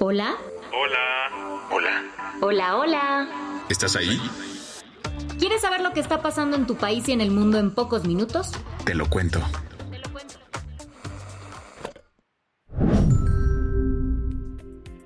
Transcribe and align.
Hola. 0.00 0.36
Hola. 0.72 1.66
Hola. 1.70 2.04
Hola, 2.40 2.76
hola. 2.76 3.64
¿Estás 3.68 3.96
ahí? 3.96 4.20
¿Quieres 5.40 5.60
saber 5.60 5.80
lo 5.80 5.92
que 5.92 5.98
está 5.98 6.22
pasando 6.22 6.56
en 6.56 6.66
tu 6.66 6.76
país 6.76 7.08
y 7.08 7.12
en 7.12 7.20
el 7.20 7.32
mundo 7.32 7.58
en 7.58 7.72
pocos 7.72 8.04
minutos? 8.04 8.52
Te 8.84 8.94
lo 8.94 9.08
cuento. 9.10 9.40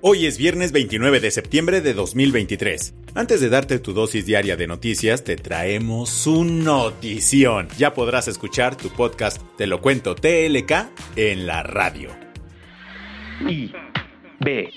Hoy 0.01 0.27
es 0.27 0.37
viernes 0.37 0.71
29 0.73 1.19
de 1.21 1.31
septiembre 1.31 1.81
de 1.81 1.93
2023. 1.95 2.93
Antes 3.15 3.41
de 3.41 3.49
darte 3.49 3.79
tu 3.79 3.93
dosis 3.93 4.25
diaria 4.25 4.57
de 4.57 4.67
noticias, 4.67 5.23
te 5.23 5.37
traemos 5.37 6.27
un 6.27 6.63
notición. 6.63 7.67
Ya 7.77 7.93
podrás 7.93 8.27
escuchar 8.27 8.75
tu 8.75 8.89
podcast 8.89 9.41
Te 9.57 9.65
lo 9.65 9.81
cuento 9.81 10.13
TLK 10.13 10.89
en 11.15 11.47
la 11.47 11.63
radio. 11.63 12.09
I 13.41 13.92
B 14.39 14.69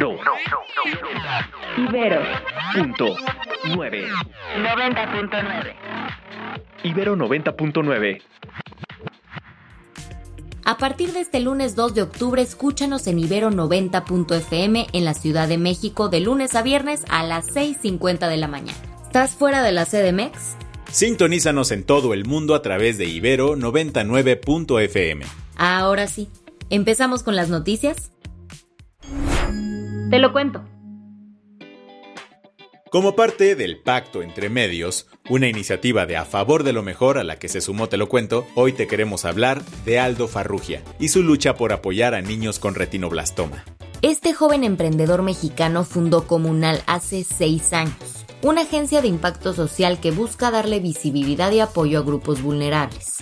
Ro 0.00 0.18
Ibero 1.76 2.22
punto 2.74 3.16
9 3.74 4.04
90.9. 4.58 5.74
Ibero 6.84 7.16
90.9 7.16 8.22
A 10.64 10.78
partir 10.78 11.12
de 11.12 11.20
este 11.20 11.40
lunes 11.40 11.74
2 11.76 11.94
de 11.94 12.02
octubre, 12.02 12.42
escúchanos 12.42 13.06
en 13.06 13.18
Ibero 13.18 13.50
90.fm 13.50 14.86
en 14.92 15.04
la 15.04 15.14
Ciudad 15.14 15.48
de 15.48 15.58
México 15.58 16.08
de 16.08 16.20
lunes 16.20 16.54
a 16.54 16.62
viernes 16.62 17.04
a 17.08 17.22
las 17.22 17.46
6.50 17.54 18.28
de 18.28 18.36
la 18.36 18.48
mañana. 18.48 18.78
¿Estás 19.04 19.34
fuera 19.34 19.62
de 19.62 19.72
la 19.72 19.86
CDMX? 19.86 20.56
Sintonízanos 20.90 21.72
en 21.72 21.84
todo 21.84 22.14
el 22.14 22.24
mundo 22.24 22.54
a 22.54 22.62
través 22.62 22.98
de 22.98 23.06
Ibero 23.06 23.56
99.fm. 23.56 25.24
Ahora 25.56 26.06
sí, 26.06 26.28
empezamos 26.70 27.22
con 27.22 27.36
las 27.36 27.48
noticias. 27.48 28.12
Te 30.16 30.22
lo 30.22 30.32
cuento. 30.32 30.64
Como 32.90 33.14
parte 33.14 33.54
del 33.54 33.82
Pacto 33.82 34.22
entre 34.22 34.48
Medios, 34.48 35.08
una 35.28 35.46
iniciativa 35.46 36.06
de 36.06 36.16
a 36.16 36.24
favor 36.24 36.62
de 36.62 36.72
lo 36.72 36.82
mejor 36.82 37.18
a 37.18 37.22
la 37.22 37.38
que 37.38 37.48
se 37.48 37.60
sumó 37.60 37.90
Te 37.90 37.98
lo 37.98 38.08
cuento, 38.08 38.46
hoy 38.54 38.72
te 38.72 38.86
queremos 38.86 39.26
hablar 39.26 39.62
de 39.84 39.98
Aldo 39.98 40.26
Farrugia 40.26 40.82
y 40.98 41.08
su 41.08 41.22
lucha 41.22 41.56
por 41.56 41.70
apoyar 41.74 42.14
a 42.14 42.22
niños 42.22 42.58
con 42.58 42.74
retinoblastoma. 42.74 43.62
Este 44.00 44.32
joven 44.32 44.64
emprendedor 44.64 45.20
mexicano 45.20 45.84
fundó 45.84 46.26
Comunal 46.26 46.82
hace 46.86 47.22
seis 47.22 47.74
años, 47.74 48.24
una 48.40 48.62
agencia 48.62 49.02
de 49.02 49.08
impacto 49.08 49.52
social 49.52 50.00
que 50.00 50.12
busca 50.12 50.50
darle 50.50 50.80
visibilidad 50.80 51.52
y 51.52 51.60
apoyo 51.60 51.98
a 51.98 52.02
grupos 52.02 52.40
vulnerables. 52.40 53.18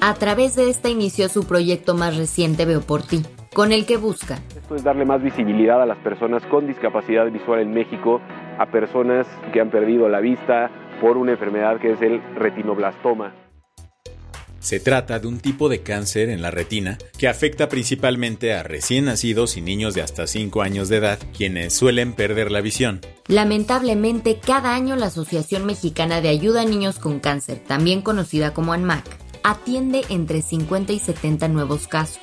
A 0.00 0.14
través 0.14 0.56
de 0.56 0.70
esta 0.70 0.88
inició 0.88 1.28
su 1.28 1.44
proyecto 1.44 1.94
más 1.94 2.16
reciente 2.16 2.64
Veo 2.64 2.80
por 2.80 3.04
ti, 3.04 3.22
con 3.52 3.72
el 3.72 3.86
que 3.86 3.96
busca 3.96 4.38
Esto 4.56 4.76
es 4.76 4.84
darle 4.84 5.04
más 5.04 5.22
visibilidad 5.22 5.82
a 5.82 5.86
las 5.86 5.98
personas 5.98 6.42
con 6.46 6.66
discapacidad 6.66 7.30
visual 7.30 7.60
en 7.60 7.72
México, 7.72 8.20
a 8.58 8.66
personas 8.66 9.26
que 9.52 9.60
han 9.60 9.70
perdido 9.70 10.08
la 10.08 10.20
vista 10.20 10.70
por 11.00 11.16
una 11.16 11.32
enfermedad 11.32 11.78
que 11.80 11.92
es 11.92 12.02
el 12.02 12.22
retinoblastoma. 12.36 13.34
Se 14.62 14.78
trata 14.78 15.18
de 15.18 15.26
un 15.26 15.40
tipo 15.40 15.68
de 15.68 15.82
cáncer 15.82 16.28
en 16.28 16.40
la 16.40 16.52
retina 16.52 16.96
que 17.18 17.26
afecta 17.26 17.68
principalmente 17.68 18.54
a 18.54 18.62
recién 18.62 19.06
nacidos 19.06 19.56
y 19.56 19.60
niños 19.60 19.94
de 19.94 20.02
hasta 20.02 20.28
5 20.28 20.62
años 20.62 20.88
de 20.88 20.98
edad, 20.98 21.18
quienes 21.36 21.74
suelen 21.74 22.12
perder 22.12 22.52
la 22.52 22.60
visión. 22.60 23.00
Lamentablemente, 23.26 24.38
cada 24.38 24.76
año 24.76 24.94
la 24.94 25.06
Asociación 25.06 25.66
Mexicana 25.66 26.20
de 26.20 26.28
Ayuda 26.28 26.62
a 26.62 26.64
Niños 26.64 27.00
con 27.00 27.18
Cáncer, 27.18 27.58
también 27.58 28.02
conocida 28.02 28.54
como 28.54 28.72
ANMAC, 28.72 29.04
atiende 29.42 30.02
entre 30.08 30.42
50 30.42 30.92
y 30.92 31.00
70 31.00 31.48
nuevos 31.48 31.88
casos. 31.88 32.22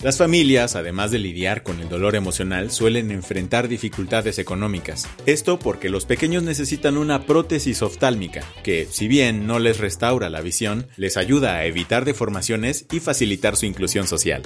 Las 0.00 0.16
familias, 0.16 0.76
además 0.76 1.10
de 1.10 1.18
lidiar 1.18 1.64
con 1.64 1.80
el 1.80 1.88
dolor 1.88 2.14
emocional, 2.14 2.70
suelen 2.70 3.10
enfrentar 3.10 3.66
dificultades 3.66 4.38
económicas. 4.38 5.08
Esto 5.26 5.58
porque 5.58 5.88
los 5.88 6.06
pequeños 6.06 6.44
necesitan 6.44 6.96
una 6.96 7.26
prótesis 7.26 7.82
oftálmica, 7.82 8.44
que, 8.62 8.86
si 8.88 9.08
bien 9.08 9.48
no 9.48 9.58
les 9.58 9.78
restaura 9.78 10.30
la 10.30 10.40
visión, 10.40 10.86
les 10.96 11.16
ayuda 11.16 11.56
a 11.56 11.64
evitar 11.64 12.04
deformaciones 12.04 12.86
y 12.92 13.00
facilitar 13.00 13.56
su 13.56 13.66
inclusión 13.66 14.06
social. 14.06 14.42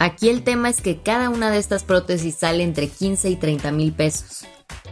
Aquí 0.00 0.28
el 0.28 0.42
tema 0.42 0.70
es 0.70 0.80
que 0.80 1.00
cada 1.00 1.30
una 1.30 1.52
de 1.52 1.58
estas 1.58 1.84
prótesis 1.84 2.34
sale 2.34 2.64
entre 2.64 2.88
15 2.88 3.30
y 3.30 3.36
30 3.36 3.70
mil 3.70 3.92
pesos. 3.92 4.44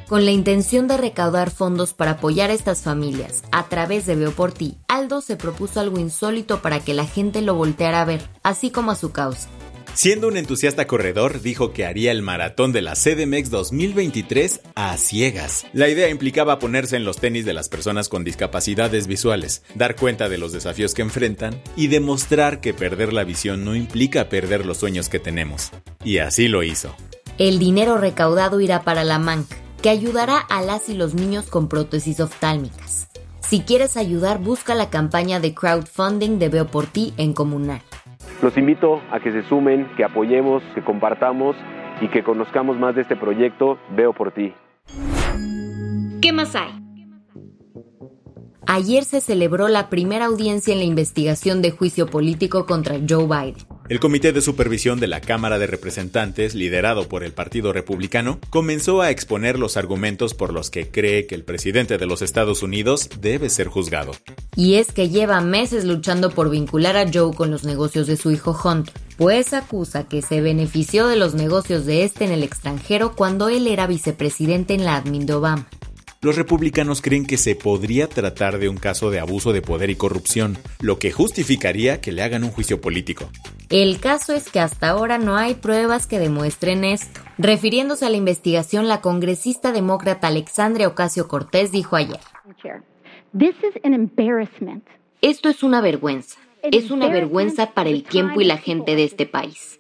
Con 0.07 0.25
la 0.25 0.31
intención 0.31 0.87
de 0.87 0.97
recaudar 0.97 1.51
fondos 1.51 1.93
para 1.93 2.13
apoyar 2.13 2.51
a 2.51 2.55
estas 2.55 2.83
familias 2.83 3.43
a 3.51 3.69
través 3.69 4.07
de 4.07 4.15
Veo 4.15 4.31
por 4.31 4.53
ti, 4.53 4.77
Aldo 4.87 5.21
se 5.23 5.37
propuso 5.37 5.81
algo 5.81 5.99
insólito 5.99 6.63
para 6.63 6.79
que 6.79 6.95
la 6.95 7.05
gente 7.05 7.43
lo 7.43 7.55
volteara 7.55 8.03
a 8.03 8.05
ver, 8.05 8.23
así 8.45 8.71
como 8.71 8.93
a 8.93 8.97
su 8.97 9.11
causa. 9.11 9.49
Siendo 9.95 10.27
un 10.27 10.37
entusiasta 10.37 10.89
corredor, 10.89 11.41
dijo 11.41 11.73
que 11.73 11.87
haría 11.87 12.11
el 12.11 12.21
maratón 12.21 12.73
de 12.73 12.83
la 12.83 12.95
CDMX 12.95 13.49
2023 13.51 14.61
a 14.75 14.97
ciegas. 14.97 15.67
La 15.73 15.89
idea 15.89 16.09
implicaba 16.09 16.59
ponerse 16.59 16.97
en 16.97 17.05
los 17.05 17.19
tenis 17.19 17.45
de 17.45 17.55
las 17.55 17.69
personas 17.69 18.09
con 18.09 18.25
discapacidades 18.25 19.07
visuales, 19.07 19.63
dar 19.77 19.95
cuenta 19.95 20.29
de 20.29 20.37
los 20.37 20.53
desafíos 20.53 20.95
que 20.95 21.03
enfrentan 21.03 21.63
y 21.77 21.87
demostrar 21.87 22.61
que 22.61 22.75
perder 22.75 23.13
la 23.13 23.23
visión 23.23 23.65
no 23.65 23.77
implica 23.77 24.29
perder 24.29 24.67
los 24.67 24.79
sueños 24.79 25.09
que 25.09 25.21
tenemos. 25.21 25.71
Y 26.05 26.19
así 26.19 26.49
lo 26.49 26.65
hizo. 26.65 26.97
El 27.39 27.61
dinero 27.61 27.97
recaudado 27.97 28.61
irá 28.61 28.83
para 28.83 29.05
la 29.05 29.21
MANC, 29.21 29.47
que 29.81 29.91
ayudará 29.91 30.39
a 30.39 30.61
las 30.61 30.89
y 30.89 30.95
los 30.95 31.15
niños 31.15 31.47
con 31.47 31.69
prótesis 31.69 32.19
oftálmicas. 32.19 33.07
Si 33.49 33.61
quieres 33.61 33.97
ayudar, 33.97 34.41
busca 34.41 34.75
la 34.75 34.91
campaña 34.91 35.39
de 35.39 35.55
crowdfunding 35.55 36.41
de 36.41 36.49
Veo 36.49 36.67
por 36.67 36.87
ti 36.87 37.15
en 37.17 37.33
Comunal. 37.33 37.83
Los 38.45 38.59
invito 38.59 39.01
a 39.11 39.21
que 39.21 39.33
se 39.33 39.43
sumen, 39.45 39.89
que 39.97 40.05
apoyemos, 40.05 40.63
que 40.75 40.83
compartamos 40.83 41.57
y 42.03 42.09
que 42.09 42.23
conozcamos 42.23 42.79
más 42.79 42.95
de 42.95 43.01
este 43.01 43.17
proyecto 43.17 43.79
Veo 43.97 44.13
por 44.13 44.33
ti. 44.33 44.53
¿Qué 46.21 46.31
más 46.31 46.55
hay? 46.55 46.84
Ayer 48.67 49.05
se 49.05 49.21
celebró 49.21 49.69
la 49.69 49.91
primera 49.91 50.27
audiencia 50.27 50.73
en 50.73 50.79
la 50.79 50.85
investigación 50.85 51.61
de 51.61 51.71
juicio 51.71 52.07
político 52.07 52.67
contra 52.67 52.99
Joe 53.07 53.27
Biden. 53.27 53.57
El 53.91 54.01
Comité 54.01 54.33
de 54.33 54.41
Supervisión 54.41 54.99
de 54.99 55.07
la 55.07 55.21
Cámara 55.21 55.59
de 55.59 55.67
Representantes, 55.67 56.55
liderado 56.55 57.07
por 57.07 57.23
el 57.23 57.33
Partido 57.33 57.75
Republicano, 57.75 58.39
comenzó 58.49 59.03
a 59.03 59.11
exponer 59.11 59.59
los 59.59 59.77
argumentos 59.77 60.33
por 60.33 60.55
los 60.55 60.71
que 60.71 60.89
cree 60.89 61.27
que 61.27 61.35
el 61.35 61.45
presidente 61.45 61.99
de 61.99 62.07
los 62.07 62.23
Estados 62.23 62.63
Unidos 62.63 63.11
debe 63.21 63.51
ser 63.51 63.69
juzgado. 63.69 64.13
Y 64.57 64.77
es 64.77 64.91
que 64.91 65.11
lleva 65.11 65.43
meses 65.43 65.85
luchando 65.85 66.31
por 66.31 66.49
vincular 66.49 66.97
a 66.97 67.11
Joe 67.13 67.35
con 67.35 67.51
los 67.51 67.65
negocios 67.65 68.07
de 68.07 68.17
su 68.17 68.31
hijo 68.31 68.59
Hunter, 68.65 68.95
pues 69.19 69.53
acusa 69.53 70.05
que 70.05 70.23
se 70.23 70.41
benefició 70.41 71.07
de 71.07 71.17
los 71.17 71.35
negocios 71.35 71.85
de 71.85 72.05
este 72.05 72.25
en 72.25 72.33
el 72.33 72.43
extranjero 72.43 73.15
cuando 73.15 73.51
él 73.51 73.67
era 73.67 73.87
vicepresidente 73.87 74.73
en 74.73 74.87
la 74.87 74.97
admin 74.97 75.27
de 75.27 75.35
Obama. 75.35 75.69
Los 76.25 76.37
republicanos 76.37 77.03
creen 77.03 77.27
que 77.27 77.37
se 77.37 77.55
podría 77.55 78.09
tratar 78.09 78.57
de 78.57 78.71
un 78.71 78.79
caso 78.79 79.11
de 79.11 79.21
abuso 79.21 79.53
de 79.53 79.61
poder 79.61 79.91
y 79.91 79.95
corrupción, 79.95 80.57
lo 80.81 80.99
que 80.99 81.13
justificaría 81.13 82.01
que 82.01 82.13
le 82.13 82.23
hagan 82.23 82.45
un 82.45 82.51
juicio 82.51 82.81
político. 82.81 83.29
El 83.69 84.01
caso 84.01 84.33
es 84.33 84.49
que 84.49 84.59
hasta 84.59 84.89
ahora 84.89 85.19
no 85.19 85.37
hay 85.37 85.53
pruebas 85.53 86.07
que 86.07 86.19
demuestren 86.19 86.83
esto. 86.83 87.21
Refiriéndose 87.37 88.07
a 88.07 88.09
la 88.09 88.17
investigación, 88.17 88.89
la 88.89 89.03
congresista 89.03 89.71
demócrata 89.71 90.29
Alexandria 90.29 90.89
Ocasio 90.89 91.29
Cortés 91.29 91.71
dijo 91.73 91.95
ayer, 91.95 92.21
esto 95.21 95.49
es 95.51 95.63
una 95.63 95.83
vergüenza. 95.83 96.39
Es 96.63 96.91
una 96.91 97.09
vergüenza 97.11 97.73
para 97.73 97.91
el 97.91 98.03
tiempo 98.03 98.41
y 98.41 98.45
la 98.45 98.57
gente 98.57 98.97
de 98.97 99.05
este 99.05 99.27
país. 99.27 99.79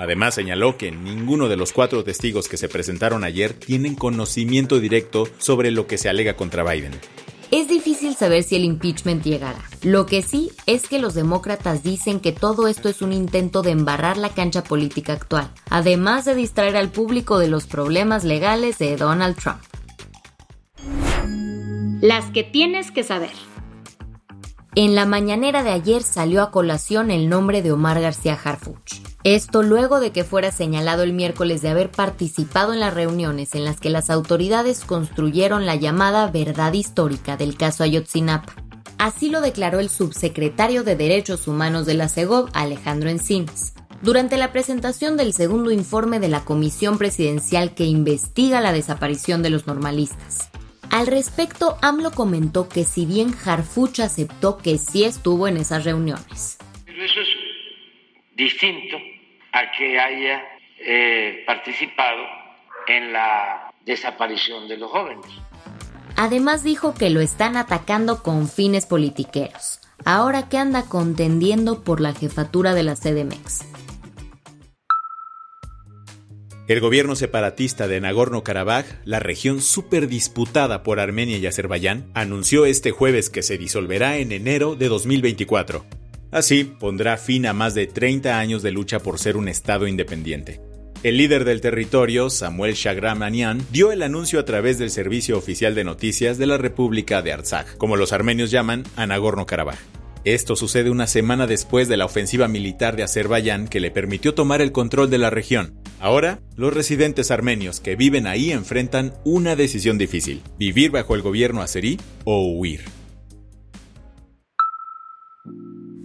Además 0.00 0.34
señaló 0.34 0.78
que 0.78 0.90
ninguno 0.90 1.50
de 1.50 1.58
los 1.58 1.72
cuatro 1.72 2.02
testigos 2.04 2.48
que 2.48 2.56
se 2.56 2.70
presentaron 2.70 3.22
ayer 3.22 3.52
tienen 3.52 3.94
conocimiento 3.94 4.80
directo 4.80 5.28
sobre 5.36 5.70
lo 5.70 5.86
que 5.86 5.98
se 5.98 6.08
alega 6.08 6.36
contra 6.36 6.64
Biden. 6.64 6.92
Es 7.50 7.68
difícil 7.68 8.14
saber 8.14 8.42
si 8.42 8.56
el 8.56 8.64
impeachment 8.64 9.22
llegará. 9.22 9.62
Lo 9.82 10.06
que 10.06 10.22
sí 10.22 10.52
es 10.64 10.88
que 10.88 11.00
los 11.00 11.12
demócratas 11.12 11.82
dicen 11.82 12.20
que 12.20 12.32
todo 12.32 12.66
esto 12.66 12.88
es 12.88 13.02
un 13.02 13.12
intento 13.12 13.60
de 13.60 13.72
embarrar 13.72 14.16
la 14.16 14.30
cancha 14.30 14.64
política 14.64 15.12
actual, 15.12 15.50
además 15.68 16.24
de 16.24 16.34
distraer 16.34 16.78
al 16.78 16.88
público 16.88 17.38
de 17.38 17.48
los 17.48 17.66
problemas 17.66 18.24
legales 18.24 18.78
de 18.78 18.96
Donald 18.96 19.36
Trump. 19.36 19.60
Las 22.00 22.30
que 22.30 22.42
tienes 22.42 22.90
que 22.90 23.02
saber. 23.02 23.32
En 24.74 24.94
la 24.94 25.04
mañanera 25.04 25.62
de 25.62 25.72
ayer 25.72 26.02
salió 26.02 26.42
a 26.42 26.50
colación 26.50 27.10
el 27.10 27.28
nombre 27.28 27.60
de 27.60 27.72
Omar 27.72 28.00
García 28.00 28.38
Harfuch. 28.42 29.09
Esto 29.22 29.62
luego 29.62 30.00
de 30.00 30.12
que 30.12 30.24
fuera 30.24 30.50
señalado 30.50 31.02
el 31.02 31.12
miércoles 31.12 31.60
de 31.60 31.68
haber 31.68 31.90
participado 31.90 32.72
en 32.72 32.80
las 32.80 32.94
reuniones 32.94 33.54
en 33.54 33.66
las 33.66 33.78
que 33.78 33.90
las 33.90 34.08
autoridades 34.08 34.86
construyeron 34.86 35.66
la 35.66 35.76
llamada 35.76 36.30
verdad 36.30 36.72
histórica 36.72 37.36
del 37.36 37.54
caso 37.58 37.84
Ayotzinapa. 37.84 38.54
Así 38.96 39.28
lo 39.28 39.42
declaró 39.42 39.78
el 39.78 39.90
subsecretario 39.90 40.84
de 40.84 40.96
Derechos 40.96 41.48
Humanos 41.48 41.84
de 41.84 41.94
la 41.94 42.08
CEGOV, 42.08 42.48
Alejandro 42.54 43.10
Encinas, 43.10 43.74
durante 44.00 44.38
la 44.38 44.52
presentación 44.52 45.18
del 45.18 45.34
segundo 45.34 45.70
informe 45.70 46.18
de 46.18 46.28
la 46.28 46.42
comisión 46.46 46.96
presidencial 46.96 47.74
que 47.74 47.84
investiga 47.84 48.62
la 48.62 48.72
desaparición 48.72 49.42
de 49.42 49.50
los 49.50 49.66
normalistas. 49.66 50.50
Al 50.90 51.06
respecto, 51.06 51.76
AMLO 51.82 52.10
comentó 52.10 52.70
que 52.70 52.84
si 52.84 53.04
bien 53.04 53.34
Harfuch 53.44 54.00
aceptó 54.00 54.56
que 54.56 54.78
sí 54.78 55.04
estuvo 55.04 55.46
en 55.46 55.58
esas 55.58 55.84
reuniones. 55.84 56.56
Pero 56.86 57.04
eso 57.04 57.20
es 57.20 57.28
distinto 58.36 58.96
a 59.52 59.70
que 59.72 59.98
haya 59.98 60.42
eh, 60.78 61.44
participado 61.46 62.24
en 62.86 63.12
la 63.12 63.72
desaparición 63.84 64.68
de 64.68 64.76
los 64.76 64.90
jóvenes. 64.90 65.26
Además 66.16 66.62
dijo 66.62 66.94
que 66.94 67.10
lo 67.10 67.20
están 67.20 67.56
atacando 67.56 68.22
con 68.22 68.48
fines 68.48 68.86
politiqueros, 68.86 69.80
ahora 70.04 70.48
que 70.48 70.58
anda 70.58 70.82
contendiendo 70.82 71.82
por 71.82 72.00
la 72.00 72.12
jefatura 72.12 72.74
de 72.74 72.82
la 72.82 72.94
CDMX. 72.94 73.64
El 76.70 76.78
gobierno 76.80 77.16
separatista 77.16 77.88
de 77.88 78.00
Nagorno-Karabaj, 78.00 78.84
la 79.04 79.18
región 79.18 79.60
súper 79.60 80.06
disputada 80.06 80.84
por 80.84 81.00
Armenia 81.00 81.36
y 81.36 81.46
Azerbaiyán, 81.46 82.08
anunció 82.14 82.64
este 82.64 82.92
jueves 82.92 83.28
que 83.28 83.42
se 83.42 83.58
disolverá 83.58 84.18
en 84.18 84.30
enero 84.30 84.76
de 84.76 84.86
2024. 84.86 85.84
Así, 86.30 86.64
pondrá 86.64 87.16
fin 87.16 87.46
a 87.46 87.52
más 87.52 87.74
de 87.74 87.86
30 87.86 88.38
años 88.38 88.62
de 88.62 88.70
lucha 88.70 89.00
por 89.00 89.18
ser 89.18 89.36
un 89.36 89.48
Estado 89.48 89.88
independiente. 89.88 90.60
El 91.02 91.16
líder 91.16 91.44
del 91.44 91.60
territorio, 91.60 92.28
Samuel 92.30 92.74
Shagramanian, 92.74 93.64
dio 93.72 93.90
el 93.90 94.02
anuncio 94.02 94.38
a 94.38 94.44
través 94.44 94.78
del 94.78 94.90
Servicio 94.90 95.38
Oficial 95.38 95.74
de 95.74 95.82
Noticias 95.82 96.36
de 96.36 96.46
la 96.46 96.58
República 96.58 97.22
de 97.22 97.32
Artsaj, 97.32 97.76
como 97.78 97.96
los 97.96 98.12
armenios 98.12 98.50
llaman 98.50 98.84
a 98.96 99.06
Nagorno-Karabaj. 99.06 99.78
Esto 100.24 100.54
sucede 100.54 100.90
una 100.90 101.06
semana 101.06 101.46
después 101.46 101.88
de 101.88 101.96
la 101.96 102.04
ofensiva 102.04 102.46
militar 102.46 102.94
de 102.94 103.02
Azerbaiyán 103.02 103.66
que 103.66 103.80
le 103.80 103.90
permitió 103.90 104.34
tomar 104.34 104.60
el 104.60 104.72
control 104.72 105.08
de 105.08 105.16
la 105.16 105.30
región. 105.30 105.74
Ahora, 105.98 106.40
los 106.56 106.74
residentes 106.74 107.30
armenios 107.30 107.80
que 107.80 107.96
viven 107.96 108.26
ahí 108.26 108.52
enfrentan 108.52 109.14
una 109.24 109.56
decisión 109.56 109.96
difícil, 109.96 110.42
vivir 110.58 110.90
bajo 110.90 111.14
el 111.14 111.22
gobierno 111.22 111.62
azerí 111.62 111.98
o 112.24 112.52
huir. 112.52 112.99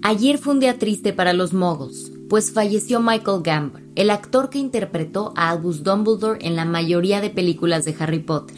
Ayer 0.08 0.38
fue 0.38 0.54
un 0.54 0.60
día 0.60 0.78
triste 0.78 1.14
para 1.14 1.34
los 1.34 1.52
mogos, 1.52 2.12
pues 2.30 2.52
falleció 2.52 3.00
Michael 3.00 3.42
Gambon, 3.42 3.92
el 3.96 4.12
actor 4.12 4.52
que 4.52 4.60
interpretó 4.60 5.34
a 5.36 5.50
Albus 5.50 5.82
Dumbledore 5.82 6.46
en 6.46 6.56
la 6.56 6.64
mayoría 6.64 7.22
de 7.22 7.32
películas 7.32 7.86
de 7.86 7.96
Harry 7.98 8.20
Potter. 8.20 8.56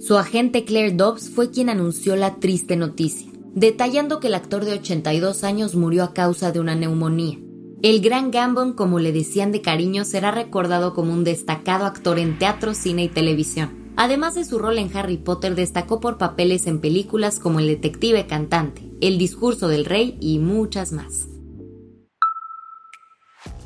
Su 0.00 0.18
agente 0.18 0.64
Claire 0.64 0.96
Dobbs 0.96 1.30
fue 1.30 1.52
quien 1.52 1.68
anunció 1.68 2.16
la 2.16 2.40
triste 2.40 2.74
noticia 2.74 3.30
detallando 3.54 4.18
que 4.18 4.26
el 4.26 4.34
actor 4.34 4.64
de 4.64 4.72
82 4.72 5.44
años 5.44 5.76
murió 5.76 6.02
a 6.02 6.14
causa 6.14 6.50
de 6.50 6.58
una 6.58 6.74
neumonía. 6.74 7.38
El 7.82 8.00
gran 8.00 8.32
Gambon, 8.32 8.72
como 8.72 8.98
le 8.98 9.12
decían 9.12 9.52
de 9.52 9.62
cariño, 9.62 10.04
será 10.04 10.32
recordado 10.32 10.94
como 10.94 11.12
un 11.12 11.22
destacado 11.22 11.84
actor 11.84 12.18
en 12.18 12.38
teatro, 12.38 12.74
cine 12.74 13.04
y 13.04 13.08
televisión. 13.08 13.81
Además 13.96 14.34
de 14.34 14.44
su 14.44 14.58
rol 14.58 14.78
en 14.78 14.96
Harry 14.96 15.18
Potter, 15.18 15.54
destacó 15.54 16.00
por 16.00 16.18
papeles 16.18 16.66
en 16.66 16.80
películas 16.80 17.38
como 17.38 17.60
El 17.60 17.66
detective 17.66 18.26
cantante, 18.26 18.82
El 19.00 19.18
discurso 19.18 19.68
del 19.68 19.84
rey 19.84 20.16
y 20.20 20.38
muchas 20.38 20.92
más. 20.92 21.28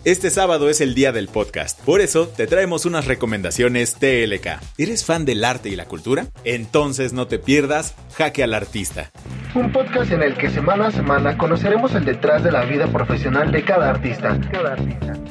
Este 0.04 0.30
sábado 0.30 0.68
es 0.68 0.80
el 0.80 0.94
día 0.94 1.10
del 1.10 1.26
podcast, 1.26 1.80
por 1.80 2.00
eso 2.00 2.28
te 2.28 2.46
traemos 2.46 2.86
unas 2.86 3.06
recomendaciones 3.06 3.94
TLK. 3.94 4.60
¿Eres 4.78 5.04
fan 5.04 5.24
del 5.24 5.44
arte 5.44 5.68
y 5.68 5.74
la 5.74 5.86
cultura? 5.86 6.28
Entonces 6.44 7.12
no 7.12 7.26
te 7.26 7.40
pierdas 7.40 7.96
Jaque 8.16 8.44
al 8.44 8.54
Artista. 8.54 9.10
Un 9.56 9.72
podcast 9.72 10.12
en 10.12 10.22
el 10.22 10.36
que 10.36 10.48
semana 10.48 10.88
a 10.88 10.90
semana 10.92 11.36
conoceremos 11.36 11.92
el 11.96 12.04
detrás 12.04 12.44
de 12.44 12.52
la 12.52 12.64
vida 12.66 12.86
profesional 12.86 13.50
de 13.50 13.64
cada 13.64 13.90
artista. 13.90 14.40
Cada 14.52 14.74
artista. 14.74 15.25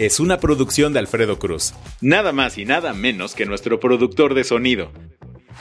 Es 0.00 0.18
una 0.18 0.38
producción 0.38 0.94
de 0.94 0.98
Alfredo 0.98 1.38
Cruz, 1.38 1.74
nada 2.00 2.32
más 2.32 2.56
y 2.56 2.64
nada 2.64 2.94
menos 2.94 3.34
que 3.34 3.44
nuestro 3.44 3.80
productor 3.80 4.32
de 4.32 4.44
sonido. 4.44 4.90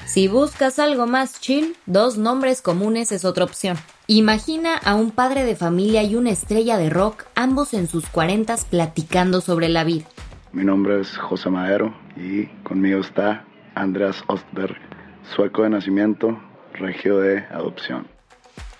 Si 0.05 0.29
buscas 0.29 0.79
algo 0.79 1.07
más 1.07 1.41
chill, 1.41 1.75
dos 1.87 2.17
nombres 2.17 2.61
comunes 2.61 3.11
es 3.11 3.25
otra 3.25 3.43
opción. 3.43 3.75
Imagina 4.07 4.77
a 4.77 4.95
un 4.95 5.11
padre 5.11 5.43
de 5.43 5.57
familia 5.57 6.03
y 6.03 6.15
una 6.15 6.29
estrella 6.29 6.77
de 6.77 6.89
rock, 6.89 7.25
ambos 7.35 7.73
en 7.73 7.89
sus 7.89 8.05
cuarentas 8.05 8.63
platicando 8.63 9.41
sobre 9.41 9.67
la 9.67 9.83
vida. 9.83 10.05
Mi 10.53 10.63
nombre 10.63 11.01
es 11.01 11.17
José 11.17 11.49
Madero 11.49 11.93
y 12.15 12.45
conmigo 12.63 13.01
está 13.01 13.45
Andreas 13.75 14.23
Ostberg, 14.27 14.77
sueco 15.35 15.63
de 15.63 15.71
nacimiento, 15.71 16.39
regio 16.75 17.17
de 17.17 17.39
adopción. 17.51 18.07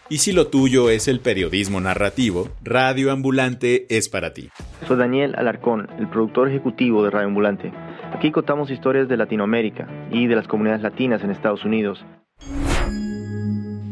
Y 0.07 0.19
si 0.19 0.31
lo 0.31 0.47
tuyo 0.47 0.89
es 0.89 1.09
el 1.09 1.19
periodismo 1.19 1.81
narrativo, 1.81 2.47
Radio 2.63 3.11
Ambulante 3.11 3.87
es 3.89 4.07
para 4.07 4.33
ti. 4.33 4.51
Soy 4.87 4.97
Daniel 4.97 5.35
Alarcón, 5.37 5.87
el 5.99 6.09
productor 6.09 6.49
ejecutivo 6.49 7.03
de 7.03 7.11
Radio 7.11 7.27
Ambulante. 7.27 7.71
Aquí 8.13 8.31
contamos 8.31 8.71
historias 8.71 9.07
de 9.07 9.17
Latinoamérica 9.17 9.87
y 10.11 10.27
de 10.27 10.35
las 10.35 10.47
comunidades 10.47 10.81
latinas 10.81 11.23
en 11.23 11.31
Estados 11.31 11.65
Unidos. 11.65 12.03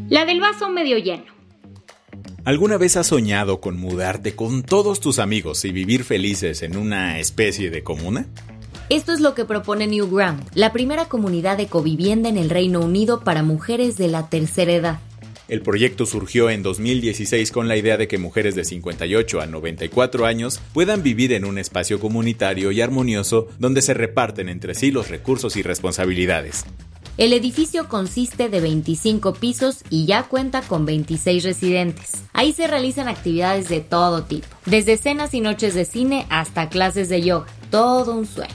La 0.08 0.24
del 0.24 0.40
vaso 0.40 0.70
medio 0.70 0.98
lleno. 0.98 1.24
¿Alguna 2.44 2.78
vez 2.78 2.96
has 2.96 3.08
soñado 3.08 3.60
con 3.60 3.78
mudarte 3.78 4.34
con 4.34 4.62
todos 4.62 5.00
tus 5.00 5.18
amigos 5.18 5.64
y 5.66 5.72
vivir 5.72 6.02
felices 6.04 6.62
en 6.62 6.76
una 6.78 7.18
especie 7.18 7.70
de 7.70 7.84
comuna? 7.84 8.26
Esto 8.88 9.12
es 9.12 9.20
lo 9.20 9.34
que 9.34 9.44
propone 9.44 9.86
Newground, 9.86 10.42
la 10.54 10.72
primera 10.72 11.04
comunidad 11.04 11.58
de 11.58 11.66
covivienda 11.66 12.30
en 12.30 12.38
el 12.38 12.48
Reino 12.48 12.80
Unido 12.80 13.20
para 13.20 13.42
mujeres 13.42 13.98
de 13.98 14.08
la 14.08 14.30
tercera 14.30 14.72
edad. 14.72 14.98
El 15.48 15.62
proyecto 15.62 16.04
surgió 16.04 16.50
en 16.50 16.62
2016 16.62 17.52
con 17.52 17.68
la 17.68 17.76
idea 17.78 17.96
de 17.96 18.06
que 18.06 18.18
mujeres 18.18 18.54
de 18.54 18.66
58 18.66 19.40
a 19.40 19.46
94 19.46 20.26
años 20.26 20.60
puedan 20.74 21.02
vivir 21.02 21.32
en 21.32 21.46
un 21.46 21.56
espacio 21.56 21.98
comunitario 21.98 22.70
y 22.70 22.82
armonioso 22.82 23.48
donde 23.58 23.80
se 23.80 23.94
reparten 23.94 24.50
entre 24.50 24.74
sí 24.74 24.90
los 24.90 25.08
recursos 25.08 25.56
y 25.56 25.62
responsabilidades. 25.62 26.66
El 27.16 27.32
edificio 27.32 27.88
consiste 27.88 28.50
de 28.50 28.60
25 28.60 29.32
pisos 29.34 29.84
y 29.88 30.04
ya 30.04 30.24
cuenta 30.24 30.60
con 30.60 30.84
26 30.84 31.42
residentes. 31.42 32.12
Ahí 32.34 32.52
se 32.52 32.66
realizan 32.66 33.08
actividades 33.08 33.70
de 33.70 33.80
todo 33.80 34.24
tipo, 34.24 34.46
desde 34.66 34.98
cenas 34.98 35.32
y 35.32 35.40
noches 35.40 35.74
de 35.74 35.86
cine 35.86 36.26
hasta 36.28 36.68
clases 36.68 37.08
de 37.08 37.22
yoga. 37.22 37.46
Todo 37.70 38.14
un 38.14 38.26
sueño. 38.26 38.54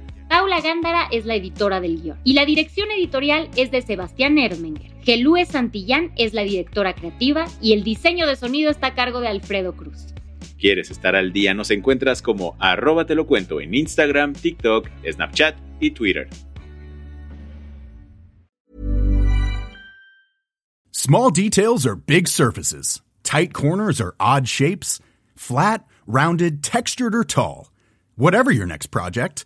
Paula 0.51 0.67
Gándara 0.67 1.07
es 1.11 1.25
la 1.25 1.35
editora 1.35 1.79
del 1.79 2.01
guion 2.01 2.17
y 2.25 2.33
la 2.33 2.45
dirección 2.45 2.91
editorial 2.91 3.49
es 3.55 3.71
de 3.71 3.81
Sebastián 3.81 4.37
Ermenger. 4.37 4.91
Gelúe 5.01 5.45
Santillán 5.45 6.11
es 6.17 6.33
la 6.33 6.41
directora 6.41 6.93
creativa 6.93 7.45
y 7.61 7.71
el 7.71 7.85
diseño 7.85 8.27
de 8.27 8.35
sonido 8.35 8.69
está 8.69 8.87
a 8.87 8.93
cargo 8.93 9.21
de 9.21 9.29
Alfredo 9.29 9.77
Cruz. 9.77 10.07
¿Quieres 10.59 10.91
estar 10.91 11.15
al 11.15 11.31
día? 11.31 11.53
Nos 11.53 11.71
encuentras 11.71 12.21
como 12.21 12.57
arroba 12.59 13.05
te 13.05 13.15
lo 13.15 13.27
cuento 13.27 13.61
en 13.61 13.73
Instagram, 13.73 14.33
TikTok, 14.33 14.89
Snapchat 15.09 15.55
y 15.79 15.91
Twitter. 15.91 16.27
Small 20.91 21.31
details 21.31 21.87
are 21.87 21.95
big 21.95 22.27
surfaces. 22.27 23.01
Tight 23.23 23.53
corners 23.53 24.01
are 24.01 24.15
odd 24.19 24.47
shapes. 24.47 24.99
Flat, 25.33 25.85
rounded, 26.05 26.61
textured 26.61 27.15
or 27.15 27.23
tall. 27.23 27.71
Whatever 28.17 28.51
your 28.51 28.67
next 28.67 28.87
project, 28.87 29.45